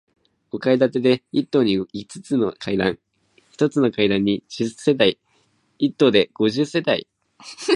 [0.51, 2.97] 五階建てで、一棟に五つの階段、
[3.51, 5.19] 一つの階段に十世帯、
[5.77, 7.07] 一棟で五十世帯。